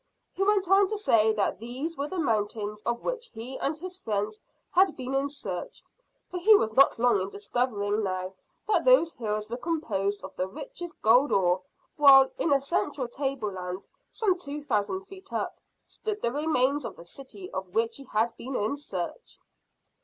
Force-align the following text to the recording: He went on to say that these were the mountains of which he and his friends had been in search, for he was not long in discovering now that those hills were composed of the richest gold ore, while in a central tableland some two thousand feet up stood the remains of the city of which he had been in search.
He 0.33 0.41
went 0.43 0.67
on 0.67 0.87
to 0.87 0.97
say 0.97 1.31
that 1.33 1.59
these 1.59 1.95
were 1.95 2.07
the 2.07 2.17
mountains 2.17 2.81
of 2.87 3.03
which 3.03 3.27
he 3.35 3.59
and 3.59 3.77
his 3.77 3.95
friends 3.97 4.41
had 4.71 4.97
been 4.97 5.13
in 5.13 5.29
search, 5.29 5.83
for 6.27 6.39
he 6.39 6.55
was 6.55 6.73
not 6.73 6.97
long 6.97 7.19
in 7.21 7.29
discovering 7.29 8.03
now 8.03 8.33
that 8.67 8.83
those 8.83 9.13
hills 9.13 9.47
were 9.47 9.57
composed 9.57 10.23
of 10.23 10.35
the 10.35 10.47
richest 10.47 10.99
gold 11.03 11.31
ore, 11.31 11.61
while 11.97 12.31
in 12.39 12.51
a 12.51 12.59
central 12.61 13.07
tableland 13.07 13.85
some 14.09 14.39
two 14.39 14.63
thousand 14.63 15.01
feet 15.05 15.31
up 15.31 15.59
stood 15.85 16.19
the 16.23 16.31
remains 16.31 16.83
of 16.83 16.95
the 16.95 17.05
city 17.05 17.51
of 17.51 17.75
which 17.75 17.97
he 17.97 18.05
had 18.05 18.35
been 18.37 18.55
in 18.55 18.77
search. 18.77 19.37